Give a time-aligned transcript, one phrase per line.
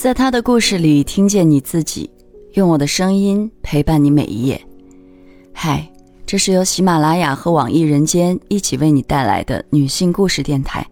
[0.00, 2.10] 在他的故事里听见你自己，
[2.54, 4.58] 用我的声音陪伴你每一页。
[5.52, 5.92] 嗨，
[6.24, 10.88] 这是由喜马拉雅和网易人间一起为你带来的女性故事电台，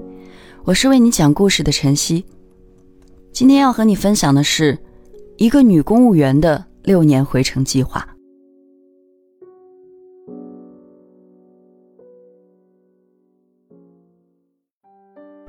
[0.62, 2.22] 我是为你讲故事的晨曦。
[3.32, 4.78] 今天要和你分享的是
[5.38, 8.06] 一个女公务员的六年回城计划。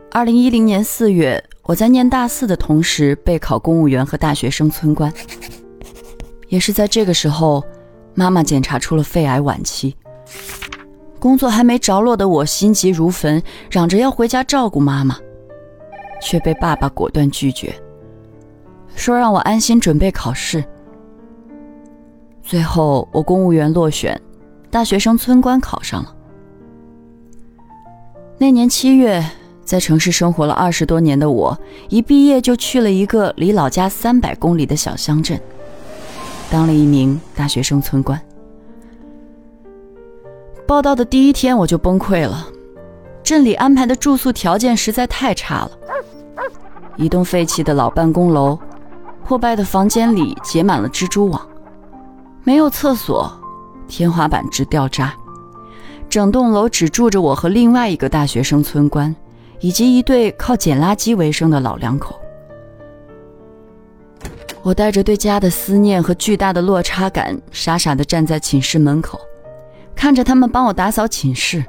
[0.09, 5.13] 二零一零年四月，我在念大四的同时备考公务员和大学生村官。
[6.47, 7.63] 也是在这个时候，
[8.15, 9.95] 妈妈检查出了肺癌晚期。
[11.19, 15.15] 工作还没着落的我心急如焚，嚷着要回家照顾妈妈，
[16.19, 17.71] 却被爸爸果断拒绝，
[18.95, 20.65] 说让我安心准备考试。
[22.41, 24.19] 最后，我公务员落选，
[24.71, 26.15] 大学生村官考上了。
[28.39, 29.23] 那年七月。
[29.69, 31.55] 在城市生活了二十多年的我，
[31.89, 35.39] 一毕业就去了一个离老家三百公里的小乡镇，
[36.49, 38.19] 当了一名大学生村官。
[40.65, 42.47] 报道的第一天我就崩溃了，
[43.21, 45.71] 镇里安排的住宿条件实在太差了，
[46.97, 48.57] 一栋废弃的老办公楼，
[49.23, 51.47] 破败的房间里结满了蜘蛛网，
[52.43, 53.31] 没有厕所，
[53.87, 55.13] 天花板直掉渣，
[56.09, 59.15] 整栋楼只住着我和另外一个大学生村官。
[59.59, 62.19] 以及一对靠捡垃圾为生的老两口，
[64.61, 69.19] 我带着对家的思念和巨大的落差感，傻傻地站在寝室门口，
[69.95, 71.63] 看着他们帮我打扫寝室。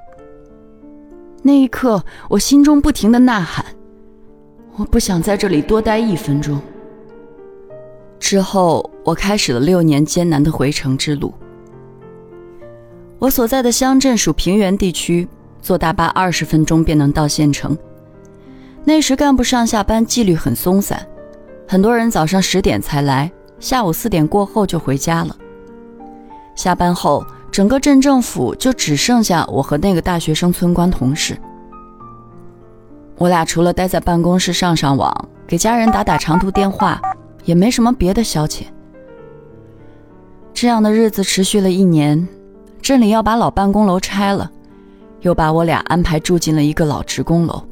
[1.42, 3.64] 那一刻，我心中不停地呐喊：
[4.76, 6.60] 我不想在这里多待一分钟。
[8.18, 11.32] 之后，我开始了六年艰难的回城之路。
[13.18, 15.26] 我所在的乡镇属平原地区。
[15.60, 17.76] 坐大巴二十分钟便能到县城。
[18.84, 21.06] 那时干部上下班纪律很松散，
[21.68, 25.36] 很多人早上十点才来，下午四点过后就回家了。
[26.54, 31.36] 下班后，整个镇政府就只剩下我和那个大学生村官同事。
[33.18, 35.12] 我俩除了待在办公室上上网，
[35.46, 37.00] 给家人打打长途电话，
[37.44, 38.62] 也没什么别的消遣。
[40.54, 42.26] 这样的日子持续了一年，
[42.80, 44.50] 镇里要把老办公楼拆了。
[45.20, 47.62] 又把我俩安排住进了一个老职工楼。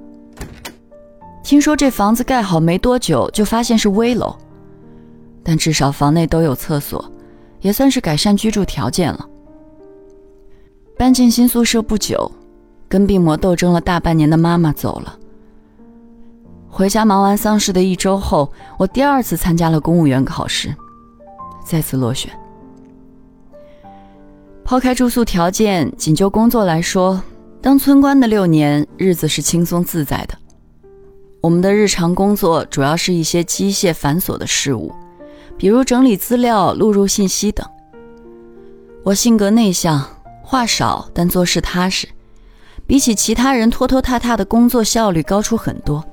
[1.43, 4.37] 听说这房子盖好没多久，就发现是危楼，
[5.43, 7.05] 但至少房内都有厕所，
[7.61, 9.27] 也算是改善居住条件了。
[10.97, 12.31] 搬进新宿舍不久，
[12.89, 15.19] 跟病魔斗争了大半年的妈妈走了。
[16.69, 20.75] 回家忙完丧事的一周后，我第二次参加了公务员考试，
[21.65, 22.31] 再次落选。
[24.65, 27.23] 抛开住宿条件，仅就工作来说，
[27.61, 30.39] 当村官的六年，日子是轻松自在的。
[31.41, 34.93] 我们的日常工作主要是一些机械繁琐的事务，
[35.57, 37.67] 比如整理资料、录入信息等。
[39.03, 40.01] 我性格内向，
[40.41, 42.07] 话少，但做事踏实，
[42.87, 46.05] 比起其他人拖拖沓沓的工作效率高出很多。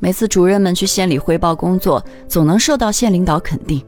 [0.00, 3.80] 每次主任们去县里汇报工作，总能受到县领导肯定，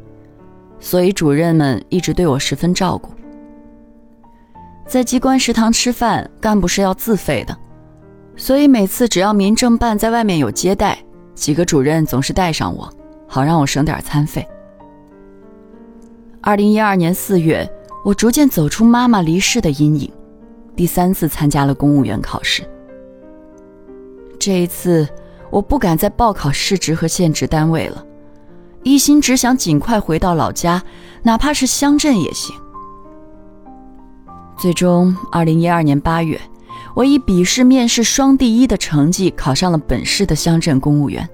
[0.78, 3.10] 所以主任们一直对我十分照顾。
[4.88, 7.54] 在机关食堂吃饭，干部是要自费的，
[8.36, 10.98] 所以每次只要民政办在外面有接待，
[11.34, 12.90] 几个主任总是带上我，
[13.26, 14.48] 好让我省点餐费。
[16.40, 17.70] 二零一二年四月，
[18.02, 20.10] 我逐渐走出妈妈离世的阴影，
[20.74, 22.62] 第三次参加了公务员考试。
[24.40, 25.06] 这一次，
[25.50, 28.02] 我不敢再报考市直和县直单位了，
[28.84, 30.82] 一心只想尽快回到老家，
[31.22, 32.56] 哪怕是乡镇也行。
[34.58, 36.38] 最终，二零一二年八月，
[36.92, 41.26] 我以笔试、面试双第一的成绩考上了本市的乡镇公务员。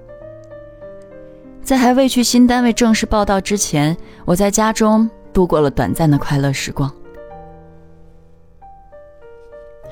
[1.63, 3.97] 在还未去新单位正式报道之前，
[4.27, 6.93] 我在家中度过了短暂的快乐时光。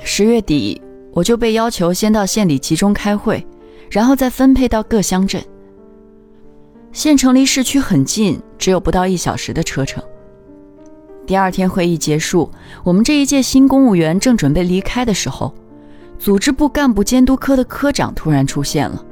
[0.05, 0.79] 十月底，
[1.13, 3.47] 我就被要求先到县里集中开会，
[3.91, 5.43] 然后再分配到各乡镇。
[6.93, 10.05] 县城离市区很近，只有不到一小时的车程。
[11.27, 12.51] 第二天会议结束，
[12.83, 15.55] 我们这一届新公务员正准备离开的时候，
[16.19, 19.05] 组织部干部监督科的科长突然出现了。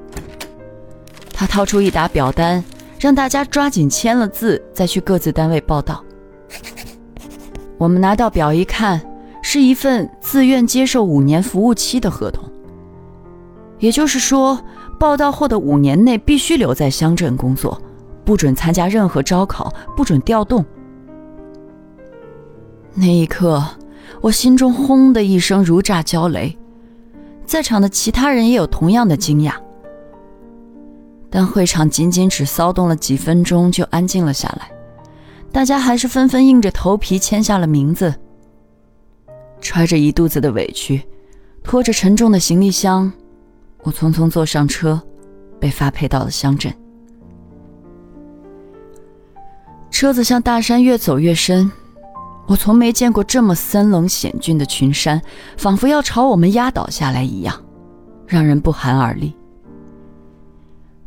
[1.33, 2.63] 他掏出一沓表单，
[2.99, 6.05] 让大家抓紧签了字，再去各自单位报到。
[7.79, 9.01] 我们拿到表一看，
[9.41, 12.45] 是一份自愿接受五年服务期的合同，
[13.79, 14.61] 也就是说，
[14.99, 17.81] 报到后的五年内必须留在乡镇工作，
[18.25, 20.63] 不准参加任何招考，不准调动。
[22.95, 23.65] 那一刻，
[24.21, 26.57] 我心中轰的一声如炸焦雷，
[27.47, 29.55] 在场的其他人也有同样的惊讶。
[31.31, 34.71] 但会场仅仅只骚动了几分钟就安静了下来，
[35.53, 38.13] 大家还是纷纷硬着头皮签下了名字。
[39.61, 41.03] 揣着一肚子的委屈，
[41.63, 43.13] 拖着沉重的行李箱，
[43.83, 45.01] 我匆匆坐上车，
[45.61, 46.75] 被发配到了乡镇。
[49.91, 51.71] 车子向大山越走越深，
[52.51, 55.23] 我从没见过这么森冷险峻的群山，
[55.57, 57.65] 仿佛要朝我们压倒下来一样，
[58.27, 59.33] 让人不寒而栗。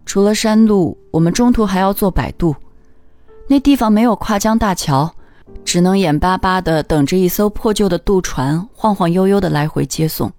[0.05, 2.55] 除了山路，我们中途还要坐摆渡，
[3.49, 5.13] 那地方没有跨江大桥，
[5.65, 10.31] 只能眼巴巴的等着一艘破旧的渡船晃晃悠悠的来回接送。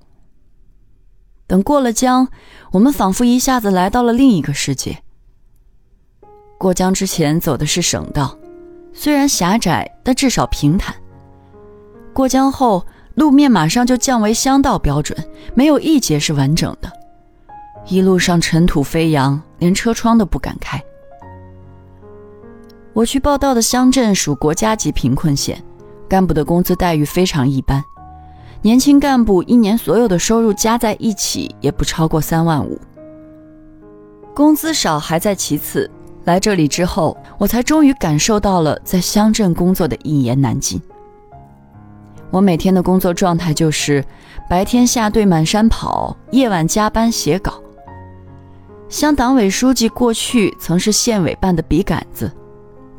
[1.46, 2.26] 等过了江，
[2.72, 5.02] 我们仿佛一下子来到了另一个世界。
[6.56, 8.38] 过江之前走的是省道，
[8.94, 10.94] 虽然狭窄，但至少平坦。
[12.12, 12.86] 过江后，
[13.16, 15.18] 路面马上就降为乡道标准，
[15.54, 16.90] 没有一节是完整的。
[17.88, 20.82] 一路上尘土飞扬，连车窗都不敢开。
[22.92, 25.62] 我去报道的乡镇属国家级贫困县，
[26.08, 27.84] 干部的工资待遇非常一般，
[28.62, 32.80] 年轻干部一年所有的收入加在一起也不超过三万五。
[34.32, 35.90] 工资少还在其次，
[36.24, 40.80] 来这里之后，我才终于感受到了在乡镇工作的一言难尽。
[42.30, 44.04] 我每天的工作状态就是
[44.48, 47.62] 白天下队满山跑，夜晚加班写稿。
[48.88, 52.30] 乡党委书记过去曾是县委办的笔杆子，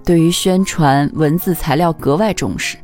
[0.03, 2.77] 对于宣传文字材料格外重视，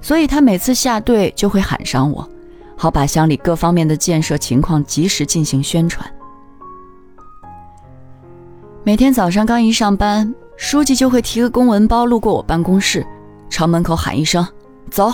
[0.00, 2.28] 所以他每次下队就会喊上我，
[2.76, 6.08] 好把乡里各方面的建设情况及时进行宣传。
[8.84, 13.06] 每天早上刚一上班，书记就会提个公文包路过我办公室，
[13.50, 14.46] 朝门口喊一声
[14.90, 15.12] “走”，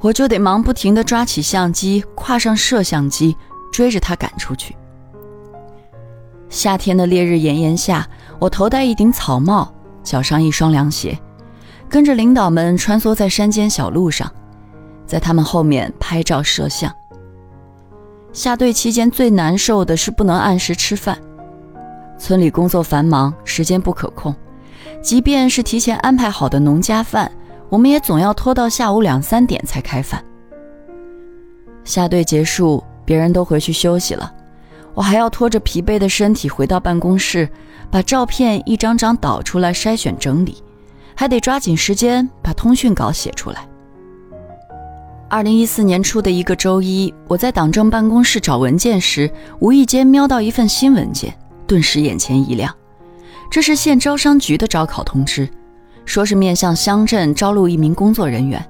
[0.00, 3.36] 我就得忙不停地抓起相机，挎上摄像机，
[3.72, 4.76] 追着他赶出去。
[6.48, 8.06] 夏天的烈日炎炎下，
[8.38, 11.18] 我头戴一顶草帽，脚上一双凉鞋，
[11.88, 14.30] 跟着领导们穿梭在山间小路上，
[15.04, 16.94] 在他们后面拍照摄像。
[18.32, 21.18] 下队期间最难受的是不能按时吃饭，
[22.18, 24.34] 村里工作繁忙，时间不可控，
[25.02, 27.30] 即便是提前安排好的农家饭，
[27.68, 30.24] 我们也总要拖到下午两三点才开饭。
[31.84, 34.32] 下队结束，别人都回去休息了。
[34.94, 37.48] 我还要拖着疲惫的身体回到办公室，
[37.90, 40.56] 把照片一张张导出来筛选整理，
[41.14, 43.68] 还得抓紧时间把通讯稿写出来。
[45.28, 49.28] 二零一四年初的一个周一，我在党政办公室找文件时，
[49.58, 51.34] 无意间瞄到一份新文件，
[51.66, 52.74] 顿时眼前一亮。
[53.50, 55.48] 这是县招商局的招考通知，
[56.04, 58.64] 说是面向乡镇招录一名工作人员。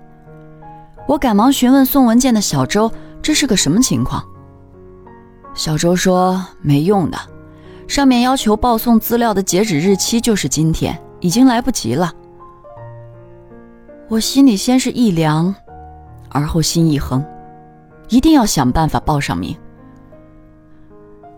[1.07, 2.91] 我赶忙询问送文件的小周，
[3.23, 4.25] 这是个什么情况？
[5.55, 7.19] 小周说：“没用的，
[7.87, 12.13] 上面要求报送资料的截止日期就是今天，已经来不及了。”
[14.09, 15.55] 我心里先是一凉，
[16.29, 17.25] 而后心一横，
[18.09, 19.57] 一定要想办法报上名。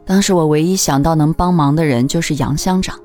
[0.07, 2.97] 当时我唯一想到能帮忙的人就是杨乡长，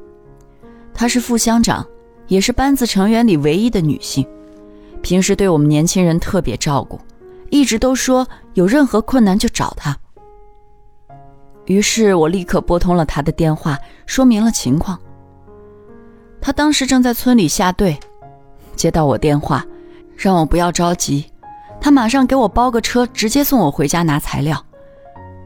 [0.94, 1.86] 她是副乡长，
[2.28, 4.26] 也是班子成员里唯一的女性，
[5.02, 7.02] 平时对我们年轻人特别照顾，
[7.50, 9.98] 一直都说有任何困难就找她。
[11.66, 15.00] 于是我立刻拨通了他的电话，说明了情况。
[16.40, 18.00] 他当时正在村里下队，
[18.76, 19.66] 接到我电话，
[20.16, 21.26] 让我不要着急，
[21.80, 24.64] 他马上给我包个车，直接送我回家拿材料。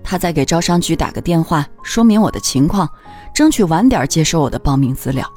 [0.07, 2.87] 他再给招商局打个电话，说明我的情况，
[3.33, 5.27] 争取晚点接收我的报名资料。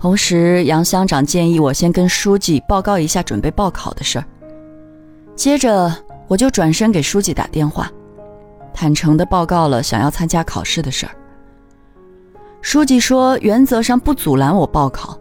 [0.00, 4.24] 同时，杨乡长建议我先跟书记报告一下准备报考的事儿。
[5.34, 5.92] 接着，
[6.28, 7.90] 我就转身给书记打电话。
[8.72, 11.12] 坦诚地报告了想要参加考试的事儿。
[12.60, 15.18] 书记说，原则上不阻拦我报考，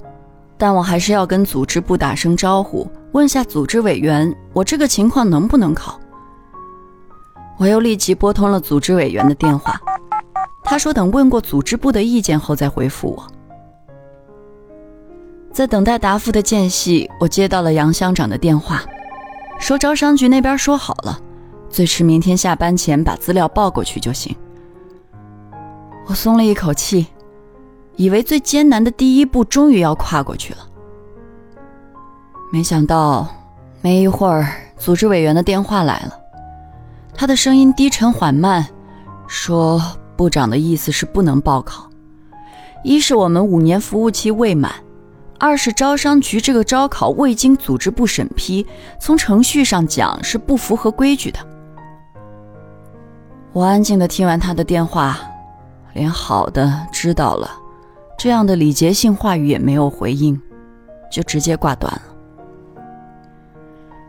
[0.57, 6.00] 但我还是要跟组织部打声招呼，问下组织委员，我这个情况能不能考。
[7.61, 9.79] 我又立即拨通了组织委员的电话，
[10.63, 13.27] 他说等问过组织部的意见后再回复我。
[15.51, 18.81] 在等待答复的间隙，我接到了杨乡长的电话，
[19.59, 21.19] 说招商局那边说好了。
[21.69, 24.35] 最迟明天下班前把资料报过去就行。
[26.07, 27.05] 我松了一口气，
[27.95, 30.67] 以为最艰难的第一步终于要跨过去了。
[32.51, 33.27] 没想到，
[33.81, 36.17] 没一会儿，组织委员的电话来了。
[37.21, 38.67] 他的声音低沉缓慢，
[39.27, 39.79] 说
[40.17, 41.87] ：“部长的意思是不能报考，
[42.83, 44.73] 一是我们五年服务期未满，
[45.37, 48.65] 二是招商局这个招考未经组织部审批，
[48.99, 51.37] 从程序上讲是不符合规矩的。”
[53.53, 55.15] 我安静的听完他的电话，
[55.93, 57.51] 连好的知道了
[58.17, 60.41] 这样的礼节性话语也没有回应，
[61.11, 62.01] 就直接挂断了。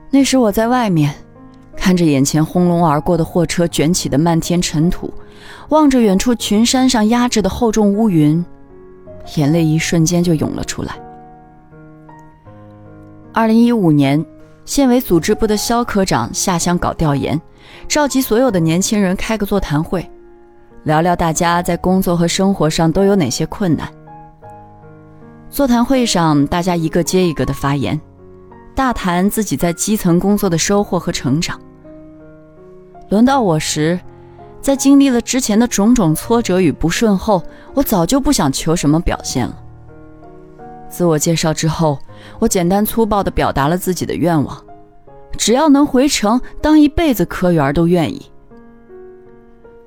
[0.08, 1.14] 那时我在外面，
[1.82, 5.12] 看着眼前轰隆而过的货车卷起的漫天尘土，
[5.70, 8.42] 望着远处群山上压着的厚重乌云，
[9.34, 10.94] 眼泪一瞬间就涌了出来。
[13.32, 14.24] 二零一五年，
[14.64, 17.38] 县委组织部的肖科长下乡搞调研，
[17.88, 20.08] 召集所有的年轻人开个座谈会，
[20.84, 23.88] 聊聊大家在工作和生活上都有哪些困难。
[25.50, 28.00] 座谈会上，大家一个接一个的发言，
[28.72, 31.60] 大谈自己在基层工作的收获和成长。
[33.12, 34.00] 轮到我时，
[34.62, 37.42] 在经历了之前的种种挫折与不顺后，
[37.74, 39.54] 我早就不想求什么表现了。
[40.88, 41.98] 自我介绍之后，
[42.38, 44.58] 我简单粗暴地表达了自己的愿望：
[45.36, 48.32] 只要能回城当一辈子科员都愿意。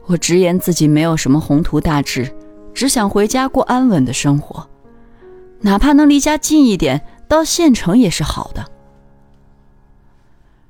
[0.05, 2.31] 我直言自己没有什么宏图大志，
[2.75, 4.63] 只想回家过安稳的生活，
[5.61, 8.63] 哪怕能离家近一点，到县城也是好的。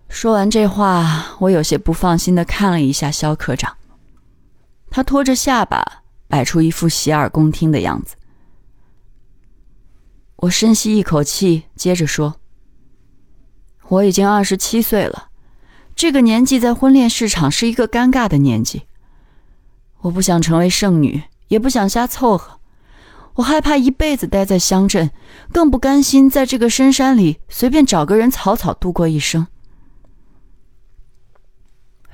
[0.07, 3.75] 说完这话，我有些不放心的看了一下肖科长，
[4.89, 8.15] 他托着下巴，摆出一副洗耳恭听的样子。
[10.37, 12.35] 我深吸一口气，接着说
[13.89, 15.29] ：“我已经二十七岁了，
[15.95, 18.83] 这个年纪在婚恋市场是一个尴尬的年纪。
[20.01, 22.59] 我不想成为剩女，也不想瞎凑合。
[23.35, 25.11] 我害怕一辈子待在乡镇，
[25.51, 29.47] 更不甘心在这个深山里随便找个人草草度过一生。”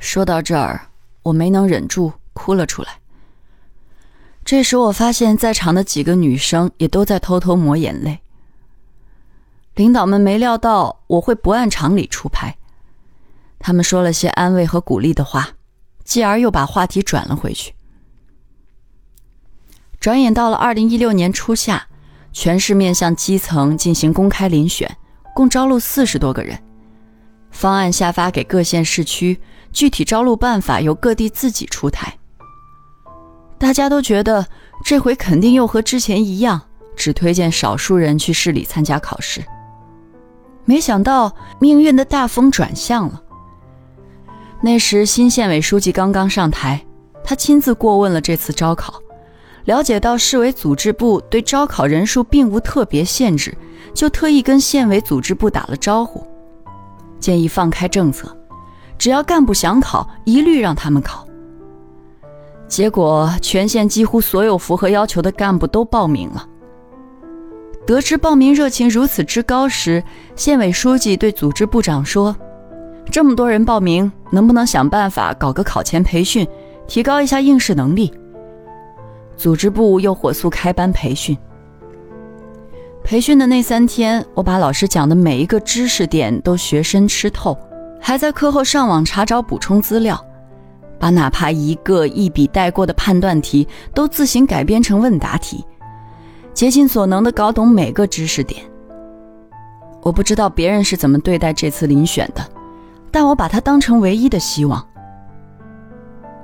[0.02, 0.90] 说到这儿，
[1.22, 3.00] 我没能忍住，哭了出来。
[4.44, 8.20] 这时，我发现，在场的几个女生也都在偷偷抹眼泪。
[9.76, 12.58] 领导们没料到我会不按常理出牌，
[13.60, 15.50] 他们说了些安慰和鼓励的话，
[16.04, 17.76] 继而又把话题转了回去。
[20.00, 21.88] 转眼到了二零一六年初夏，
[22.34, 24.98] 全市面向基层进行公开遴选，
[25.36, 26.60] 共招录四十多个人，
[27.52, 29.40] 方案下发给各县市区，
[29.72, 32.18] 具体招录办法由各地自己出台。
[33.58, 34.46] 大家都觉得
[34.84, 36.62] 这回肯定又和之前一样，
[36.96, 39.44] 只推荐少数人去市里参加考试。
[40.66, 43.22] 没想到命运的大风转向了。
[44.62, 46.86] 那时新县委书记刚刚上台，
[47.24, 48.94] 他亲自过问了这次招考，
[49.66, 53.58] 了解到市委组织部对招考人数并无特别限制，
[53.94, 56.26] 就特意跟县委组织部打了招呼，
[57.20, 58.36] 建议放开政策，
[59.02, 61.26] 只要干部想考，一律让他们考。
[62.68, 66.48] 结果，全县几乎所有符合要求的干部都报名了。
[67.84, 70.04] 得知报名热情如此之高时，
[70.36, 72.36] 县委书记对组织部长说
[73.10, 76.48] ：“这么多人报名，能不能想办法搞个考前培训，
[76.88, 78.14] 提高一下应试能力？”
[79.36, 81.36] 组织部又火速开班培训。
[83.04, 87.58] 培训的那三天，我把老师讲的每一个知识点都学深吃透，
[88.02, 90.20] 还在课后上网查找补充资料。
[91.00, 95.66] 把哪怕一个一笔带过的判断题都自行改编成问答题，
[96.54, 98.64] 竭尽所能地搞懂每个知识点。
[100.04, 102.46] 我不知道别人是怎么对待这次遴选的，
[103.10, 104.86] 但我把它当成唯一的希望。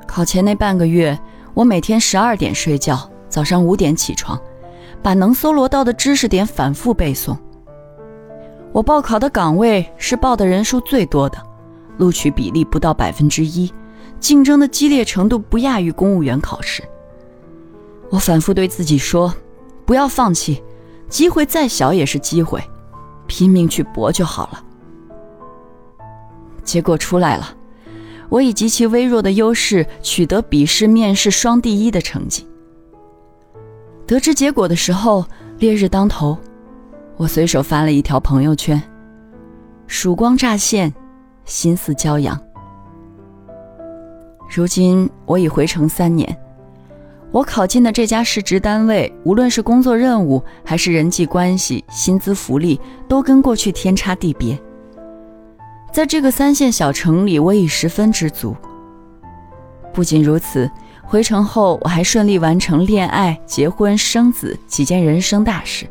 [0.07, 1.15] 考前那半个月，
[1.53, 4.39] 我每天十二点睡觉，早上五点起床，
[5.03, 7.37] 把能搜罗到的知识点反复背诵。
[8.71, 11.37] 我报考的岗位是报的人数最多的，
[11.97, 13.71] 录取比例不到百分之一。
[14.19, 16.83] 竞争的激烈程度不亚于公务员考试。
[18.09, 19.33] 我反复对自己说
[19.85, 20.63] ：“不要放弃，
[21.07, 22.59] 机会再小也是机会，
[23.27, 24.63] 拼命去搏就好了。”
[26.63, 27.55] 结果出来了，
[28.29, 32.47] 我以极其微弱的优势取得笔试、面试双第一的成绩。
[34.05, 35.25] 得知结果的时候，
[35.59, 36.37] 烈日当头，
[37.17, 38.79] 我随手发了一条朋友圈
[39.87, 40.93] ：“曙光乍现，
[41.45, 42.39] 心似骄阳。”
[44.55, 46.37] 如今我已回城三年，
[47.31, 54.57] 我考进的这家市直单位，无论是工作任务还是人际关系、薪资福利，都跟过去天差地别。
[55.91, 58.55] 在这个三线小城里，我已十分知足。
[59.91, 60.69] 不仅如此，
[61.01, 65.87] 回城后我还顺利完成恋爱、结婚、生子几件人生大事。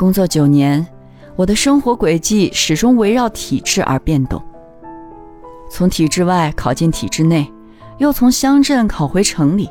[0.00, 0.86] 工作九年，
[1.36, 4.42] 我的生活轨迹始终围绕体制而变动。
[5.70, 7.46] 从体制外考进体制内，
[7.98, 9.68] 又从乡镇考回城里。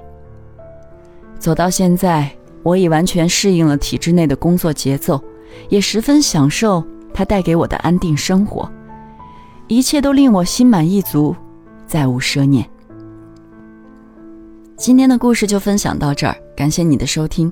[1.39, 2.29] 走到现在，
[2.61, 5.19] 我已完全适应了体制内的工作节奏，
[5.67, 8.71] 也十分享受它带给我的安定生活，
[9.65, 11.35] 一切都令我心满意足，
[11.87, 12.69] 再无奢念。
[14.77, 17.51] 今天的故事就分享到这儿，感谢你的收听，